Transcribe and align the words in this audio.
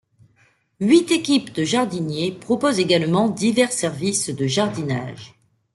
Huit 0.79 1.11
équipes 1.11 1.53
de 1.53 1.63
jardiniers 1.63 2.31
proposent 2.31 2.79
également 2.79 3.29
divers 3.29 3.71
services 3.71 4.31
de 4.31 4.47
jardinage. 4.47 5.35